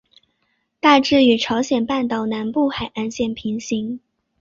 [0.79, 3.99] 大致与朝鲜半岛南部海岸线平行。